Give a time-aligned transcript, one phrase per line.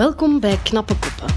[0.00, 1.36] Welkom bij Knappe Koppen.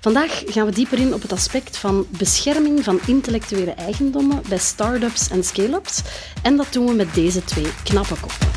[0.00, 5.30] Vandaag gaan we dieper in op het aspect van bescherming van intellectuele eigendommen bij start-ups
[5.30, 6.02] en scale-ups.
[6.42, 8.48] En dat doen we met deze twee knappe koppen.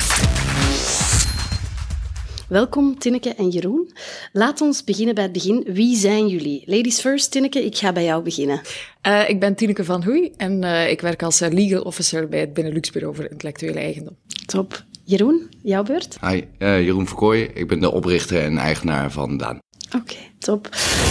[2.47, 3.91] Welkom, Tinneke en Jeroen.
[4.33, 5.65] Laat ons beginnen bij het begin.
[5.67, 6.63] Wie zijn jullie?
[6.65, 8.61] Ladies first, Tinneke, ik ga bij jou beginnen.
[9.07, 12.53] Uh, ik ben Tineke van Hoei en uh, ik werk als legal officer bij het
[12.53, 14.15] Benelux Bureau voor Intellectuele Eigendom.
[14.45, 14.87] Top.
[15.09, 16.17] Jeroen, jouw beurt?
[16.21, 17.51] Hi, uh, Jeroen Verkooy.
[17.53, 19.59] Ik ben de oprichter en eigenaar van Daan.
[19.87, 20.69] Oké, okay, top.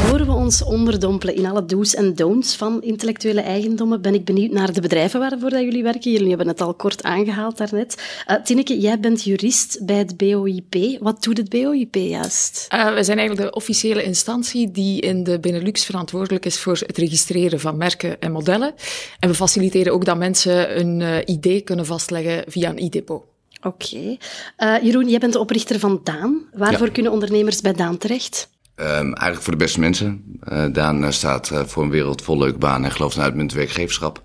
[0.09, 4.03] Horen we ons onderdompelen in alle do's en don'ts van intellectuele eigendommen?
[4.03, 6.12] Ben ik benieuwd naar de bedrijven waarvoor dat jullie werken.
[6.12, 8.23] Jullie hebben het al kort aangehaald daarnet.
[8.30, 10.98] Uh, Tineke, jij bent jurist bij het BOIP.
[11.01, 12.67] Wat doet het BOIP juist?
[12.75, 16.98] Uh, we zijn eigenlijk de officiële instantie die in de Benelux verantwoordelijk is voor het
[16.98, 18.75] registreren van merken en modellen.
[19.19, 23.23] En we faciliteren ook dat mensen een uh, idee kunnen vastleggen via een e-depot.
[23.62, 23.97] Oké.
[23.97, 24.19] Okay.
[24.59, 26.43] Uh, Jeroen, jij bent de oprichter van Daan.
[26.53, 26.93] Waarvoor ja.
[26.93, 28.48] kunnen ondernemers bij Daan terecht?
[28.77, 30.39] Um, eigenlijk voor de beste mensen.
[30.53, 34.23] Uh, Daan staat uh, voor een wereld vol leuke banen en gelooft uit werkgeverschap.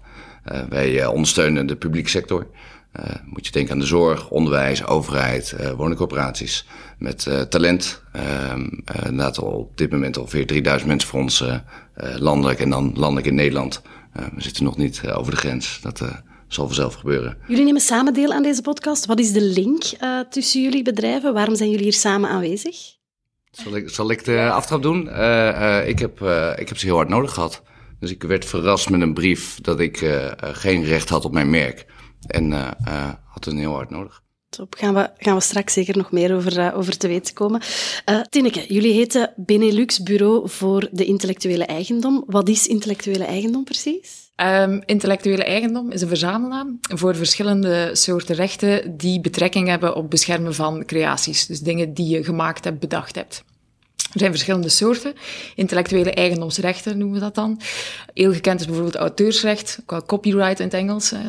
[0.69, 2.47] wij ondersteunen de publieke sector.
[3.25, 6.67] moet je denken aan de zorg, onderwijs, overheid, woningcorporaties.
[6.97, 8.01] Met talent.
[9.03, 11.43] inderdaad al op dit moment ongeveer 3000 mensen voor ons
[12.15, 13.81] landelijk en dan landelijk in Nederland.
[14.35, 15.79] we zitten nog niet over de grens.
[15.81, 16.01] Dat
[16.53, 17.37] zal vanzelf gebeuren.
[17.47, 19.05] Jullie nemen samen deel aan deze podcast.
[19.05, 21.33] Wat is de link uh, tussen jullie bedrijven?
[21.33, 22.77] Waarom zijn jullie hier samen aanwezig?
[23.51, 25.05] Zal ik, zal ik de aftrap doen?
[25.05, 26.21] Uh, uh, ik, heb,
[26.57, 27.61] ik heb ze heel hard nodig gehad.
[27.99, 29.97] Dus ik werd verrast met een brief dat ik
[30.37, 31.85] geen recht had op mijn merk.
[32.27, 32.51] En
[33.25, 34.21] had een heel hard nodig.
[34.49, 37.61] Top, gaan we, gaan we straks zeker nog meer over, over te weten komen.
[38.29, 42.23] Tineke, jullie heten Benelux Bureau voor de intellectuele eigendom.
[42.27, 44.22] Wat is intellectuele eigendom precies?
[44.41, 50.55] Um, intellectuele eigendom is een verzamelnaam voor verschillende soorten rechten die betrekking hebben op beschermen
[50.55, 51.45] van creaties.
[51.45, 53.43] Dus dingen die je gemaakt hebt, bedacht hebt.
[54.11, 55.13] Er zijn verschillende soorten.
[55.55, 57.59] Intellectuele eigendomsrechten noemen we dat dan.
[58.13, 61.19] Heel gekend is bijvoorbeeld auteursrecht, ook wel copyright in het Engels, uh,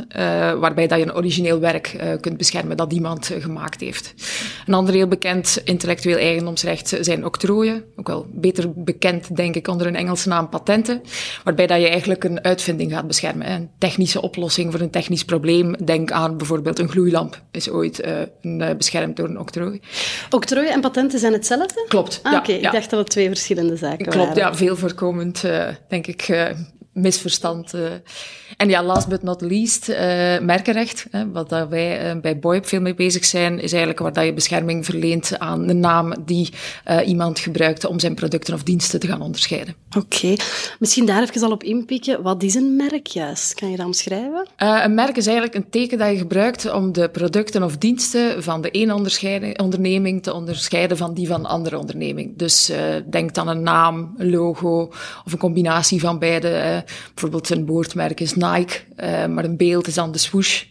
[0.53, 4.15] waarbij dat je een origineel werk uh, kunt beschermen dat iemand uh, gemaakt heeft.
[4.67, 9.87] Een ander heel bekend intellectueel eigendomsrecht zijn octrooien, ook wel beter bekend denk ik onder
[9.87, 11.03] een Engelse naam patenten,
[11.45, 13.51] waarbij dat je eigenlijk een uitvinding gaat beschermen.
[13.51, 15.77] Een technische oplossing voor een technisch probleem.
[15.85, 18.07] Denk aan bijvoorbeeld een gloeilamp is ooit
[18.41, 19.81] een, beschermd door een octrooi.
[20.31, 21.85] Octrooien en patenten zijn hetzelfde?
[21.89, 22.39] Klopt, ah, ja.
[22.39, 22.64] Okay.
[22.67, 24.37] Ik dacht dat het twee verschillende zaken Klopt, waren.
[24.37, 26.51] ja, veel voorkomend, uh, denk ik, uh,
[26.95, 27.75] misverstand.
[27.75, 27.81] Uh.
[28.57, 29.89] En ja, last but not least,
[30.41, 31.07] merkenrecht.
[31.11, 34.33] Hè, wat dat wij bij BOIP veel mee bezig zijn, is eigenlijk waar dat je
[34.33, 36.53] bescherming verleent aan de naam die
[37.07, 39.75] iemand gebruikt om zijn producten of diensten te gaan onderscheiden.
[39.97, 40.39] Oké, okay.
[40.79, 42.23] misschien daar even al op inpikken.
[42.23, 43.55] Wat is een merk juist?
[43.55, 44.47] Kan je dat omschrijven?
[44.57, 48.61] een merk is eigenlijk een teken dat je gebruikt om de producten of diensten van
[48.61, 48.95] de ene
[49.57, 52.37] onderneming te onderscheiden van die van een andere onderneming.
[52.37, 52.77] Dus uh,
[53.11, 54.93] denk aan een naam, een logo
[55.25, 56.84] of een combinatie van beide.
[57.09, 60.65] Bijvoorbeeld een boordmerk is Nike, uh, maar een beeld is dan de swoosh.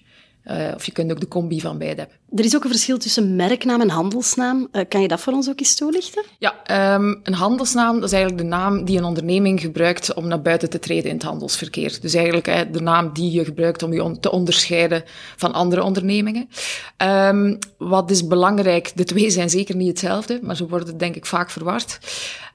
[0.52, 2.18] Uh, of je kunt ook de combi van beide hebben.
[2.36, 4.68] Er is ook een verschil tussen merknaam en handelsnaam.
[4.72, 6.24] Uh, kan je dat voor ons ook eens toelichten?
[6.40, 6.54] Ja,
[6.96, 10.70] um, een handelsnaam dat is eigenlijk de naam die een onderneming gebruikt om naar buiten
[10.70, 11.98] te treden in het handelsverkeer.
[12.02, 15.04] Dus eigenlijk uh, de naam die je gebruikt om je on te onderscheiden
[15.36, 16.50] van andere ondernemingen.
[16.98, 18.92] Um, wat is belangrijk?
[18.96, 22.00] De twee zijn zeker niet hetzelfde, maar ze worden denk ik vaak verward.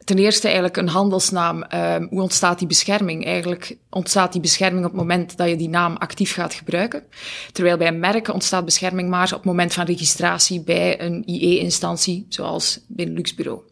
[0.08, 1.64] Ten eerste eigenlijk een handelsnaam.
[1.74, 3.24] Um, hoe ontstaat die bescherming?
[3.24, 7.02] Eigenlijk ontstaat die bescherming op het moment dat je die naam actief gaat gebruiken.
[7.52, 12.26] Terwijl bij een merk ontstaat bescherming maar op het moment van registratie bij een IE-instantie,
[12.28, 13.67] zoals Benelux Bureau.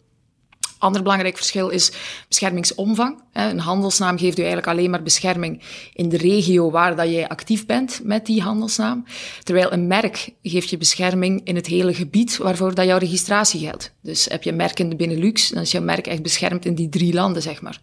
[0.79, 1.93] Ander belangrijk verschil is
[2.29, 3.23] beschermingsomvang.
[3.33, 5.63] Een handelsnaam geeft u eigenlijk alleen maar bescherming
[5.95, 9.05] in de regio waar dat jij actief bent met die handelsnaam.
[9.43, 13.95] Terwijl een merk geeft je bescherming in het hele gebied waarvoor dat jouw registratie geldt.
[14.03, 16.75] Dus heb je een merk in de Benelux, dan is jouw merk echt beschermd in
[16.75, 17.81] die drie landen, zeg maar.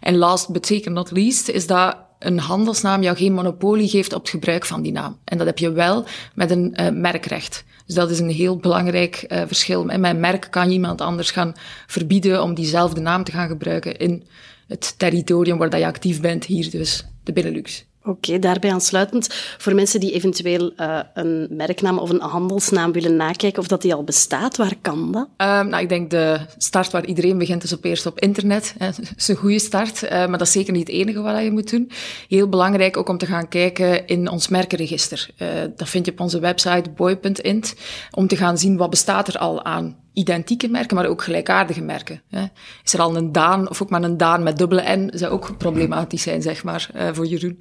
[0.00, 4.20] En last but zeker not least is dat een handelsnaam jou geen monopolie geeft op
[4.20, 5.18] het gebruik van die naam.
[5.24, 6.04] En dat heb je wel
[6.34, 7.64] met een uh, merkrecht.
[7.86, 9.88] Dus dat is een heel belangrijk uh, verschil.
[9.88, 11.54] En met merk kan iemand anders gaan
[11.86, 14.24] verbieden om diezelfde naam te gaan gebruiken in
[14.66, 17.89] het territorium waar dat je actief bent, hier dus, de Benelux.
[18.04, 23.62] Oké, daarbij aansluitend, voor mensen die eventueel uh, een merknaam of een handelsnaam willen nakijken
[23.62, 25.28] of dat die al bestaat, waar kan dat?
[25.38, 28.74] Uh, nou, ik denk de start waar iedereen begint is op eerst op internet.
[28.78, 31.50] Dat is een goede start, uh, maar dat is zeker niet het enige wat je
[31.50, 31.90] moet doen.
[32.28, 35.30] Heel belangrijk ook om te gaan kijken in ons merkenregister.
[35.76, 37.74] dat vind je op onze website boy.int,
[38.10, 42.22] om te gaan zien wat bestaat er al aan identieke merken, maar ook gelijkaardige merken.
[42.28, 42.44] Hè.
[42.84, 45.58] Is er al een Daan, of ook maar een Daan met dubbele N, zou ook
[45.58, 47.58] problematisch zijn, zeg maar, uh, voor Jeroen.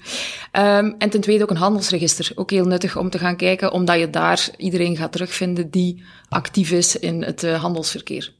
[0.51, 2.31] Um, en ten tweede ook een handelsregister.
[2.35, 6.71] Ook heel nuttig om te gaan kijken, omdat je daar iedereen gaat terugvinden die actief
[6.71, 8.37] is in het uh, handelsverkeer.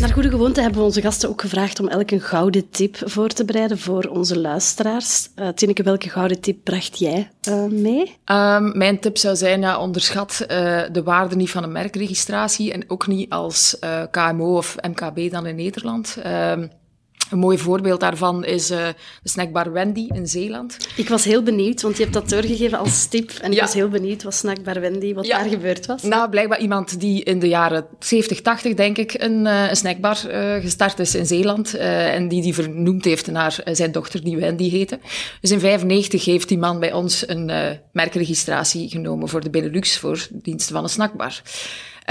[0.00, 3.28] Naar goede gewoonte hebben we onze gasten ook gevraagd om elk een gouden tip voor
[3.28, 5.28] te bereiden voor onze luisteraars.
[5.36, 8.16] Uh, Tineke, welke gouden tip bracht jij uh, mee?
[8.26, 13.06] Um, mijn tip zou zijn, onderschat uh, de waarde niet van een merkregistratie en ook
[13.06, 13.76] niet als
[14.10, 16.16] KMO of MKB dan in Nederland.
[16.26, 16.70] Um,
[17.34, 18.78] een mooi voorbeeld daarvan is uh,
[19.22, 20.76] de snackbar Wendy in Zeeland.
[20.96, 23.30] Ik was heel benieuwd, want je hebt dat doorgegeven als tip.
[23.30, 26.02] En ik was heel benieuwd wat snackbar Wendy, wat daar gebeurd was.
[26.02, 30.18] Nou, blijkbaar iemand die in de jaren 70, 80, denk ik, een, uh, een snackbar
[30.26, 31.74] uh, gestart is in Zeeland.
[31.74, 34.98] en die die vernoemd heeft naar zijn dochter, die Wendy heette.
[35.40, 40.26] Dus in 95 heeft die man bij ons een merkregistratie genomen voor de Benelux, voor
[40.30, 41.42] diensten van een snackbar.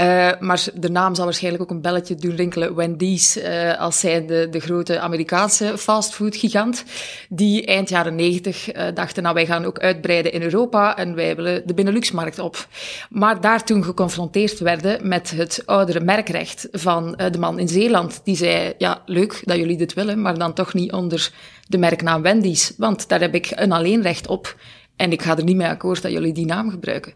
[0.00, 2.74] Uh, maar de naam zal waarschijnlijk ook een belletje doen rinkelen.
[2.74, 6.84] Wendy's, uh, als zij de, de grote Amerikaanse fastfood-gigant,
[7.28, 11.36] die eind jaren negentig uh, dachten, nou wij gaan ook uitbreiden in Europa en wij
[11.36, 12.68] willen de Benelux-markt op.
[13.10, 18.36] Maar daar toen geconfronteerd werden met het oudere merkrecht van de man in Zeeland, die
[18.36, 21.32] zei, ja leuk dat jullie dit willen, maar dan toch niet onder
[21.68, 24.56] de merknaam Wendy's, want daar heb ik een alleenrecht op
[24.96, 27.14] en ik ga er niet mee akkoord dat jullie die naam gebruiken.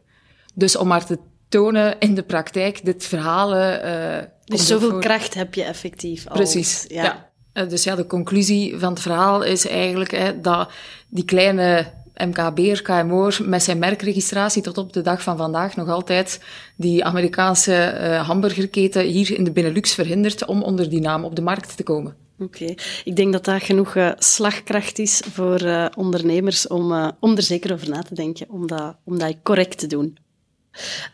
[0.54, 3.86] Dus om maar te tonen in de praktijk, dit verhalen...
[3.86, 6.36] Uh, dus zoveel kracht heb je effectief al.
[6.36, 7.02] Precies, ja.
[7.02, 7.28] ja.
[7.62, 10.70] Uh, dus ja, de conclusie van het verhaal is eigenlijk hè, dat
[11.08, 11.92] die kleine
[12.26, 16.40] MKB'er, KMO'er, met zijn merkregistratie tot op de dag van vandaag nog altijd
[16.76, 21.42] die Amerikaanse uh, hamburgerketen hier in de Benelux verhindert om onder die naam op de
[21.42, 22.16] markt te komen.
[22.38, 22.78] Oké, okay.
[23.04, 27.72] ik denk dat dat genoeg uh, slagkracht is voor uh, ondernemers om, om er zeker
[27.72, 30.18] over na te denken, om dat, om dat correct te doen.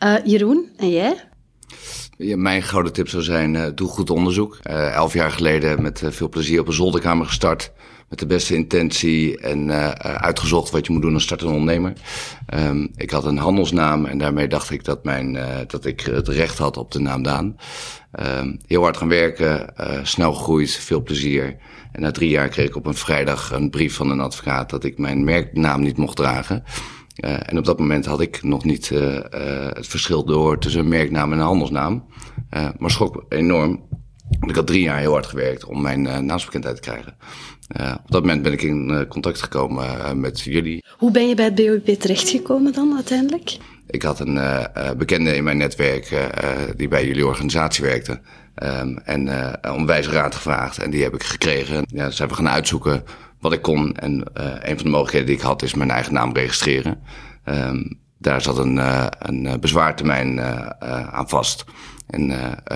[0.03, 1.23] Uh, Jeroen, en jij?
[2.17, 4.59] Ja, mijn gouden tip zou zijn, uh, doe goed onderzoek.
[4.69, 7.71] Uh, elf jaar geleden met veel plezier op een zolderkamer gestart.
[8.09, 9.71] Met de beste intentie en
[10.01, 11.93] uitgezocht wat je moet doen als startende ondernemer.
[12.53, 15.37] Um, ik had een handelsnaam en daarmee dacht ik dat, mijn,
[15.67, 17.55] dat ik het recht had op de naam Daan.
[18.19, 19.73] Um, heel hard gaan werken,
[20.03, 21.55] snel gegroeid, veel plezier.
[21.91, 24.83] En na drie jaar kreeg ik op een vrijdag een brief van een advocaat dat
[24.83, 26.63] ik mijn merknaam niet mocht dragen.
[27.23, 29.19] Uh, en op dat moment had ik nog niet uh, uh,
[29.73, 32.05] het verschil door tussen een merknaam en een handelsnaam.
[32.77, 33.83] maar schrok enorm.
[34.39, 37.15] Want ik had drie jaar heel hard gewerkt om mijn naamsbekendheid te krijgen.
[38.03, 40.85] op dat moment ben ik in contact gekomen met jullie.
[40.97, 43.57] Hoe ben je bij het BOP terechtgekomen dan uiteindelijk?
[43.87, 44.39] Ik had een
[44.97, 46.29] bekende in mijn netwerk
[46.75, 48.19] die bij jullie organisatie werkte.
[48.63, 49.29] Um, en
[49.71, 50.77] om wijze raad gevraagd.
[50.77, 51.83] En die heb ik gekregen.
[51.87, 53.03] Ja, zijn we gaan uitzoeken
[53.45, 53.95] wat ik kon.
[53.95, 57.01] En uh, een van de mogelijkheden die ik had is mijn eigen naam registreren.
[57.45, 60.69] Um, daar zat een, uh, een bezwaartermijn uh,
[61.09, 61.65] aan vast.
[62.07, 62.33] En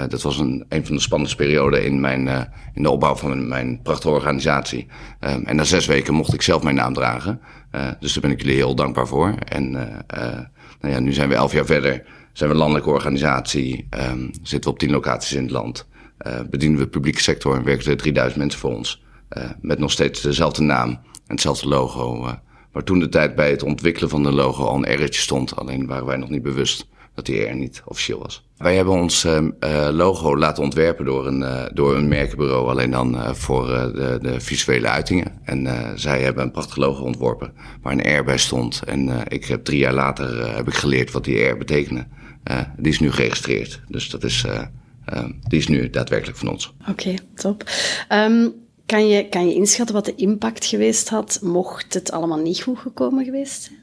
[0.10, 2.28] dat was een, een van de spannendste perioden in, mijn,
[2.74, 4.88] in de opbouw van mijn, prachtige organisatie.
[5.20, 7.42] Um, en na zes weken mocht ik zelf mijn naam dragen.
[8.00, 9.34] dus daar ben ik jullie heel dankbaar voor.
[9.46, 9.72] En
[10.82, 12.04] nou ja, nu zijn we elf jaar verder.
[12.34, 13.88] Zijn we een landelijke organisatie.
[14.12, 15.88] Um, zitten we op tien locaties in het land.
[16.50, 19.04] bedienen we de publieke sector en werken er 3000 mensen voor ons.
[19.38, 22.26] Uh, met nog steeds dezelfde naam en hetzelfde logo.
[22.26, 22.34] Uh,
[22.72, 25.56] waar toen de tijd bij het ontwikkelen van de logo al een R'tje stond.
[25.56, 28.48] Alleen waren wij nog niet bewust dat die R niet officieel was.
[28.58, 29.48] Wij hebben ons uh,
[29.92, 32.70] logo laten ontwerpen door een, door een merkenbureau.
[32.70, 35.40] Alleen dan voor de, de, visuele uitingen.
[35.44, 38.82] En zij hebben een prachtig logo ontworpen waar een R bij stond.
[38.86, 42.08] En ik heb drie jaar later heb ik geleerd wat die R betekende.
[42.78, 43.82] die is nu geregistreerd.
[43.88, 44.46] Dus dat is,
[45.48, 46.74] die is nu daadwerkelijk van ons.
[46.90, 47.64] Oké, top.
[48.10, 48.54] Um,
[48.90, 52.80] kan je, kan je inschatten wat de impact geweest had, mocht het allemaal niet goed
[52.80, 53.78] gekomen geweest zijn?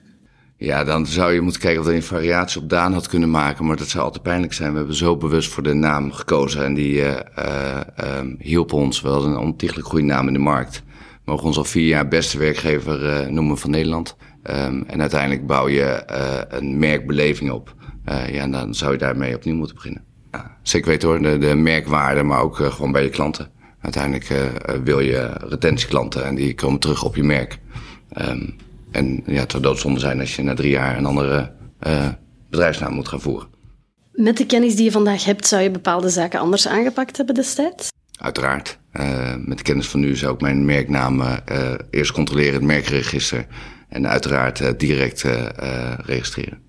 [0.56, 3.66] Ja, dan zou je moeten kijken of er een variatie op Daan had kunnen maken.
[3.66, 4.70] Maar dat zou altijd pijnlijk zijn.
[4.70, 6.64] We hebben zo bewust voor de naam gekozen.
[6.64, 9.00] En die uh, uh, hielp ons.
[9.00, 10.82] wel een ontiegelijk goede naam in de markt.
[10.98, 14.16] We mogen ons al vier jaar beste werkgever uh, noemen van Nederland.
[14.42, 16.02] Um, en uiteindelijk bouw je
[16.48, 17.74] een merkbeleving op.
[18.04, 20.04] ja, en dan zou je daarmee opnieuw moeten beginnen.
[20.32, 23.50] Ja, zeker weten hoor, de, de merkwaarde, maar ook gewoon bij je klanten.
[23.86, 24.40] Uiteindelijk uh,
[24.84, 27.58] wil je retentieklanten en die komen terug op je merk.
[28.20, 28.56] Um,
[28.90, 31.52] en ja, het zou doodzonde zijn als je na drie jaar een andere
[31.86, 32.08] uh,
[32.50, 33.48] bedrijfsnaam moet gaan voeren.
[34.12, 37.88] Met de kennis die je vandaag hebt, zou je bepaalde zaken anders aangepakt hebben destijds?
[38.20, 38.78] Uiteraard.
[38.92, 41.22] Uh, met de kennis van nu zou ik mijn merknaam
[41.90, 43.46] eerst controleren, het merkregister.
[43.88, 45.24] En uiteraard direct
[46.04, 46.65] registreren.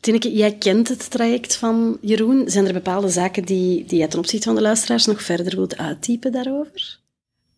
[0.00, 2.42] Tineke, jij kent het traject van Jeroen.
[2.46, 5.76] Zijn er bepaalde zaken die, die jij ten opzichte van de luisteraars nog verder wilt
[5.76, 6.98] uittypen daarover?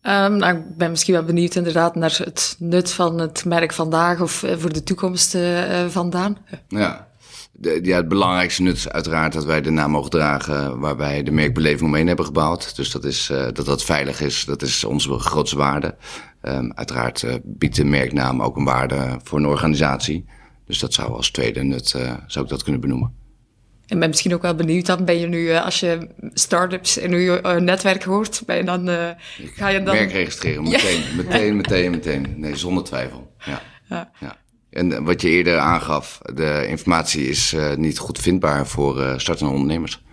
[0.01, 4.21] Um, nou, ik ben misschien wel benieuwd inderdaad naar het nut van het merk vandaag
[4.21, 6.37] of uh, voor de toekomst uh, vandaan.
[6.67, 7.07] Ja,
[7.51, 11.23] De, ja, het belangrijkste nut is uiteraard dat wij de naam mogen dragen waar wij
[11.23, 12.75] de merkbeleving omheen hebben gebouwd.
[12.75, 15.95] Dus dat is uh, dat dat veilig is, dat is onze grootste waarde.
[16.41, 20.25] Um, uiteraard uh, biedt de merknaam ook een waarde voor een organisatie.
[20.65, 23.13] Dus dat zou als tweede nut, uh, zou ik dat kunnen benoemen.
[23.87, 27.11] En ben misschien ook wel benieuwd, dan ben je nu, uh, als je start-ups in
[27.11, 29.95] je uh, netwerk hoort, ben je dan, uh, ga je dan...
[29.95, 31.15] Merk registreren, meteen, ja.
[31.15, 32.33] meteen, meteen, meteen.
[32.37, 33.33] Nee, zonder twijfel.
[33.45, 33.61] Ja.
[33.89, 34.11] ja.
[34.19, 34.37] ja.
[34.69, 40.03] En wat je eerder aangaf, de informatie is niet goed vindbaar voor startende ondernemers.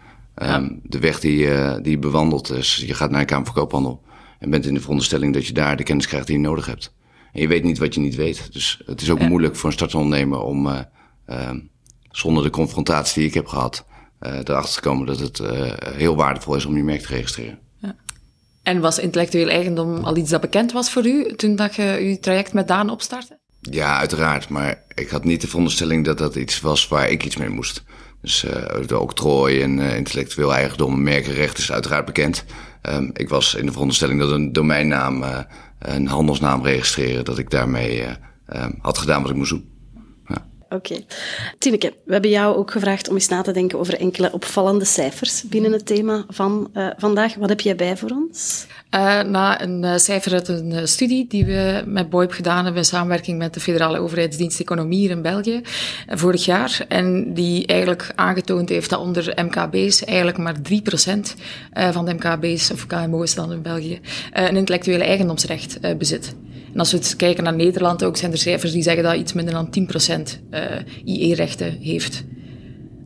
[0.43, 1.49] Um, de weg die,
[1.81, 4.03] die je bewandelt is, je gaat naar een Kamer van Koophandel
[4.39, 6.95] en bent in de veronderstelling dat je daar de kennis krijgt die je nodig hebt.
[7.33, 8.53] En je weet niet wat je niet weet.
[8.53, 10.87] Dus het is ook moeilijk voor een startende ondernemer om
[12.11, 13.85] zonder de confrontatie die ik heb gehad,
[14.21, 17.59] uh, erachter te komen dat het uh, heel waardevol is om je merk te registreren.
[17.79, 17.97] Ja.
[18.63, 22.19] En was intellectueel eigendom al iets dat bekend was voor u toen dat je uw
[22.19, 23.39] traject met Daan opstartte?
[23.61, 24.49] Ja, uiteraard.
[24.49, 27.83] Maar ik had niet de veronderstelling dat dat iets was waar ik iets mee moest.
[28.23, 32.45] Dus uh, de octrooi en intellectueel eigendom en merkenrecht is uiteraard bekend.
[32.83, 35.25] Um, ik was in de veronderstelling dat een domeinnaam,
[35.81, 38.07] een handelsnaam registreren, dat ik daarmee
[38.55, 39.69] um, had gedaan wat ik moest doen.
[40.73, 40.93] Oké.
[40.93, 41.07] Okay.
[41.59, 45.43] Tineke, we hebben jou ook gevraagd om eens na te denken over enkele opvallende cijfers
[45.43, 47.35] binnen het thema van uh, vandaag.
[47.35, 48.67] Wat heb jij bij voor ons?
[48.95, 52.89] Uh, na een uh, cijfer uit een studie die we met BOIP gedaan hebben in
[52.89, 55.61] samenwerking met de Federale Overheidsdienst Economie hier in België
[56.09, 56.85] vorig jaar.
[56.89, 60.65] En die eigenlijk aangetoond heeft dat onder MKB's eigenlijk maar 3%
[61.93, 64.01] van de MKB's of KMO's dan in België
[64.33, 66.35] een intellectuele eigendomsrecht bezit.
[66.73, 69.33] En als we het kijken naar Nederland ook, zijn er cijfers die zeggen dat iets
[69.33, 70.61] minder dan 10% uh,
[71.05, 72.25] IE-rechten heeft.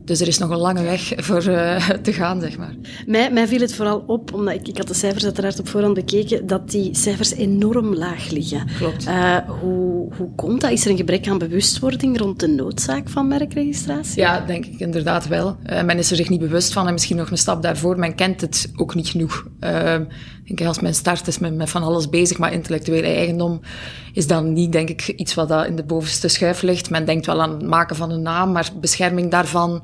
[0.05, 2.75] Dus er is nog een lange weg voor uh, te gaan, zeg maar.
[3.05, 5.93] Mij, mij viel het vooral op, omdat ik, ik had de cijfers uiteraard op voorhand
[5.93, 8.67] bekeken, dat die cijfers enorm laag liggen.
[8.77, 9.07] Klopt.
[9.07, 10.71] Uh, hoe, hoe komt dat?
[10.71, 14.21] Is er een gebrek aan bewustwording rond de noodzaak van merkregistratie?
[14.21, 15.57] Ja, denk ik inderdaad wel.
[15.69, 17.99] Uh, men is er zich niet bewust van en misschien nog een stap daarvoor.
[17.99, 19.45] Men kent het ook niet genoeg.
[20.43, 23.61] Ik denk, als men start is men met van alles bezig, maar intellectuele eigendom
[24.13, 26.89] is dan niet, denk ik, iets wat dat in de bovenste schuif ligt.
[26.89, 29.83] Men denkt wel aan het maken van een naam, maar bescherming daarvan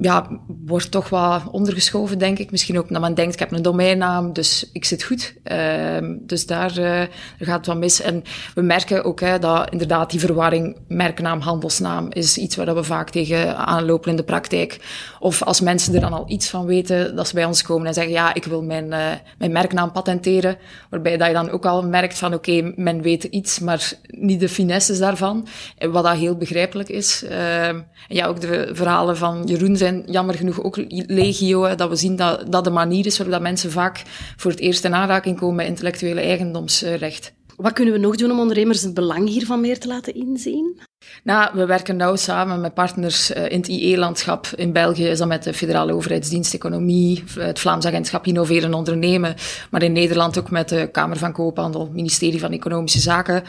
[0.00, 2.50] ja, wordt toch wat ondergeschoven, denk ik.
[2.50, 5.34] Misschien ook dat men denkt, ik heb een domeinnaam, dus ik zit goed.
[5.44, 7.02] Uh, dus daar, uh,
[7.38, 8.00] gaat wat mis.
[8.00, 8.22] En
[8.54, 13.10] we merken ook hè, dat inderdaad die verwarring merknaam, handelsnaam is iets waar we vaak
[13.10, 14.78] tegen aanlopen in de praktijk.
[15.18, 17.94] Of als mensen er dan al iets van weten, dat ze bij ons komen en
[17.94, 19.06] zeggen, ja, ik wil mijn, uh,
[19.38, 20.56] mijn merknaam patenteren.
[20.90, 24.48] Waarbij dat je dan ook al merkt van, oké, men weet iets, maar niet de
[24.48, 25.46] finesses daarvan.
[25.78, 27.24] Wat dat heel begrijpelijk is.
[27.24, 31.96] en ja, ook de verhalen van Jeroen zijn zijn jammer genoeg ook legio, dat we
[31.96, 34.02] zien dat dat de manier is waarop dat mensen vaak
[34.36, 37.32] voor het eerst in aanraking komen met intellectuele eigendomsrecht.
[37.56, 40.80] Wat kunnen we nog doen om ondernemers het belang hiervan meer te laten inzien?
[41.24, 44.46] Nou, we werken nauw samen met partners in het IE-landschap.
[44.56, 49.34] In België is dat met de Federale Overheidsdienst Economie, het Vlaams Agentschap Innoveren Ondernemen,
[49.70, 53.42] maar in Nederland ook met de Kamer van Koophandel, het ministerie van Economische Zaken,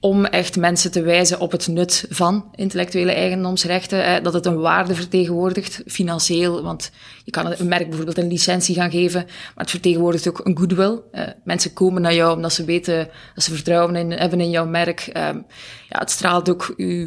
[0.00, 4.22] om echt mensen te wijzen op het nut van intellectuele eigendomsrechten.
[4.22, 6.62] Dat het een waarde vertegenwoordigt, financieel.
[6.62, 6.90] Want
[7.24, 11.00] je kan een merk bijvoorbeeld een licentie gaan geven, maar het vertegenwoordigt ook een goodwill.
[11.44, 15.10] Mensen komen naar jou omdat ze weten dat ze vertrouwen hebben in jouw merk.
[15.90, 16.97] Ja, het straalt ook u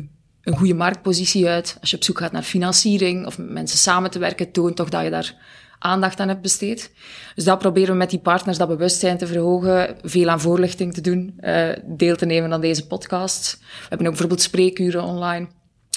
[0.52, 1.78] een goede marktpositie uit.
[1.80, 4.90] Als je op zoek gaat naar financiering of met mensen samen te werken, toont toch
[4.90, 5.36] dat je daar
[5.80, 6.92] aandacht aan hebt besteed.
[7.36, 11.02] Dus dat proberen we met die partners dat bewustzijn te verhogen, veel aan voorlichting te
[11.02, 13.58] doen, uh, deel te nemen aan deze podcasts.
[13.60, 15.48] We hebben ook bijvoorbeeld spreekuren online,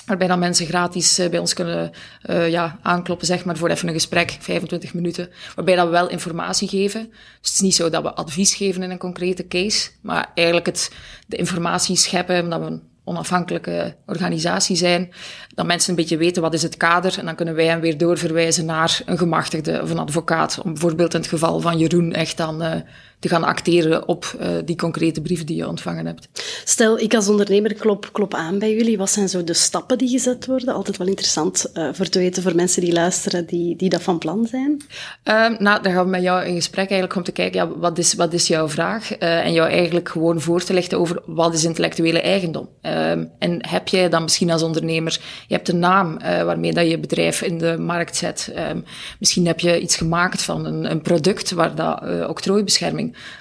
[0.06, 1.90] waarbij dan mensen gratis uh, bij ons kunnen
[2.30, 6.08] uh, ja, aankloppen, zeg maar, voor even een gesprek, 25 minuten, waarbij dat we wel
[6.08, 7.02] informatie geven.
[7.10, 10.66] Dus het is niet zo dat we advies geven in een concrete case, maar eigenlijk
[10.66, 10.92] het,
[11.26, 15.12] de informatie scheppen, omdat we onafhankelijke organisatie zijn,
[15.54, 17.98] dat mensen een beetje weten wat is het kader en dan kunnen wij hen weer
[17.98, 20.60] doorverwijzen naar een gemachtigde of een advocaat.
[20.62, 22.74] Om bijvoorbeeld in het geval van Jeroen echt dan uh,
[23.24, 26.28] te gaan acteren op uh, die concrete brief die je ontvangen hebt.
[26.64, 28.98] Stel, ik als ondernemer klop, klop aan bij jullie.
[28.98, 30.74] Wat zijn zo de stappen die gezet worden?
[30.74, 34.18] Altijd wel interessant uh, voor te weten voor mensen die luisteren, die, die dat van
[34.18, 34.82] plan zijn.
[35.22, 37.98] Ehm, nou, dan gaan we met jou in gesprek eigenlijk om te kijken, ja, wat,
[37.98, 39.12] is, wat is jouw vraag?
[39.18, 42.68] en jou eigenlijk gewoon voor te lichten over wat is intellectuele eigendom.
[42.80, 46.98] Ehm, en heb jij dan misschien als ondernemer je hebt een naam waarmee dat je
[46.98, 48.52] bedrijf in de markt zet.
[48.70, 48.84] Um,
[49.18, 52.28] misschien heb je iets gemaakt van een, een product waar dat uh,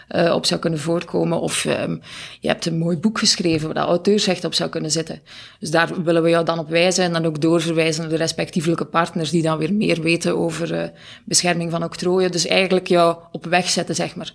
[0.09, 1.39] uh, op zou kunnen voorkomen.
[1.39, 2.01] Of um,
[2.39, 5.21] je hebt een mooi boek geschreven waar dat auteursrecht op zou kunnen zitten.
[5.59, 8.85] Dus daar willen we jou dan op wijzen en dan ook doorverwijzen naar de respectievelijke
[8.85, 10.91] partners die dan weer meer weten over
[11.25, 12.31] bescherming van octrooien.
[12.31, 14.33] Dus eigenlijk jou op weg zetten, zeg maar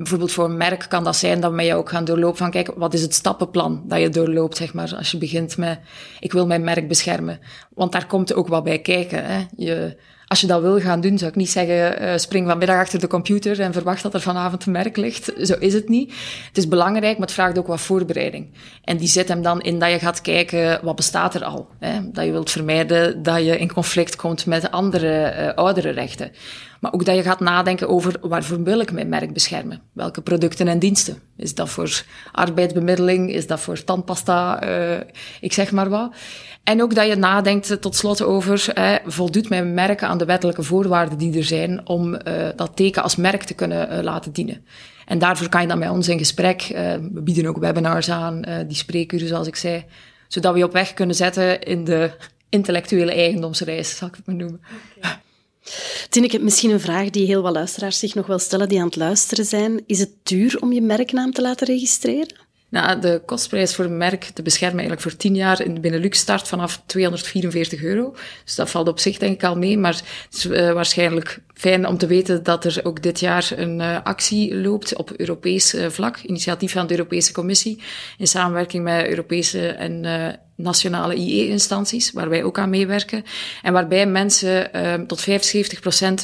[0.00, 2.50] Bijvoorbeeld voor een merk kan dat zijn dat we met jou ook gaan doorlopen van,
[2.50, 5.78] kijk, wat is het stappenplan dat je doorloopt, zeg maar, als je begint met,
[6.20, 7.40] ik wil mijn merk beschermen.
[7.74, 9.24] Want daar komt ook wat bij kijken.
[9.24, 9.44] Hè.
[9.56, 9.96] Je,
[10.30, 13.06] als je dat wil gaan doen, zou ik niet zeggen, uh, spring vanmiddag achter de
[13.06, 15.32] computer en verwacht dat er vanavond een merk ligt.
[15.42, 16.12] Zo is het niet.
[16.46, 18.46] Het is belangrijk, maar het vraagt ook wat voorbereiding.
[18.84, 21.68] En die zit hem dan in dat je gaat kijken, wat bestaat er al?
[21.78, 22.10] Hè?
[22.12, 26.32] Dat je wilt vermijden dat je in conflict komt met andere uh, oudere rechten.
[26.80, 29.80] Maar ook dat je gaat nadenken over waarvoor wil ik mijn merk beschermen?
[29.92, 31.22] Welke producten en diensten?
[31.36, 33.32] Is dat voor arbeidsbemiddeling?
[33.32, 34.64] Is dat voor tandpasta?
[34.64, 35.00] Uh,
[35.40, 36.14] ik zeg maar wat.
[36.64, 40.62] En ook dat je nadenkt tot slot over, eh, voldoet mijn merk aan de wettelijke
[40.62, 42.20] voorwaarden die er zijn om uh,
[42.56, 44.64] dat teken als merk te kunnen laten dienen.
[45.06, 46.62] En daarvoor kan je dan met ons in gesprek.
[47.12, 49.84] we bieden ook webinars aan, die spreekuren zoals ik zei,
[50.28, 52.10] zodat we je op weg kunnen zetten in de
[52.48, 54.60] intellectuele eigendomsreis, zal ik het maar noemen.
[56.08, 58.96] Tineke, misschien een vraag die heel wat luisteraars zich nog wel stellen die aan het
[58.96, 59.82] luisteren zijn.
[59.86, 62.48] Is het duur om je merknaam te laten registreren?
[62.68, 66.18] Nou, de kostprijs voor een merk te beschermen eigenlijk voor 10 jaar in de Benelux
[66.18, 68.14] start vanaf 244 euro.
[68.44, 71.86] Dus dat valt op zich denk ik al mee, maar het is uh, waarschijnlijk fijn
[71.86, 75.88] om te weten dat er ook dit jaar een uh, actie loopt op Europees uh,
[75.88, 77.82] vlak, initiatief van de Europese Commissie,
[78.18, 80.04] in samenwerking met Europese en
[80.56, 83.24] nationale IE-instanties, waar wij ook aan meewerken.
[83.62, 85.32] En waarbij mensen uh, tot 75%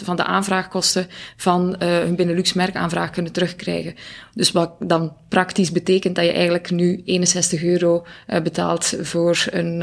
[0.05, 3.95] van de aanvraagkosten van hun Benelux-merkaanvraag kunnen terugkrijgen.
[4.35, 8.07] Dus wat dan praktisch betekent dat je eigenlijk nu 61 euro
[8.43, 9.83] betaalt voor een,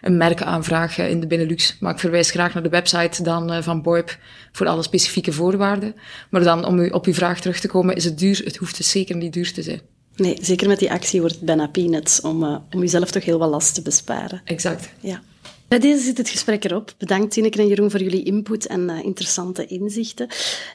[0.00, 1.76] een merkaanvraag in de Benelux.
[1.80, 4.18] Maar ik verwijs graag naar de website dan van BOIP
[4.52, 5.94] voor alle specifieke voorwaarden.
[6.30, 8.40] Maar dan om u op uw vraag terug te komen, is het duur?
[8.44, 9.80] Het hoeft dus zeker niet duur te zijn.
[10.16, 13.38] Nee, zeker met die actie wordt het bijna peanuts om, uh, om jezelf toch heel
[13.38, 14.40] wat last te besparen.
[14.44, 14.90] Exact.
[15.00, 15.22] Ja.
[15.70, 16.94] Bij deze zit het gesprek erop.
[16.98, 20.28] Bedankt Tineke en Jeroen voor jullie input en uh, interessante inzichten.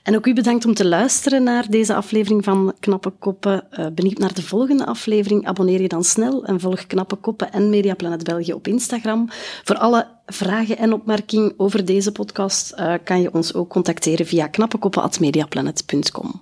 [0.04, 3.68] En ook u bedankt om te luisteren naar deze aflevering van Knappe Koppen.
[3.72, 5.46] Uh, benieuwd naar de volgende aflevering?
[5.48, 9.28] Abonneer je dan snel en volg Knappe Koppen en Mediaplanet België op Instagram.
[9.64, 14.48] Voor alle vragen en opmerkingen over deze podcast uh, kan je ons ook contacteren via
[14.48, 16.42] knappekoppen.mediaplanet.com.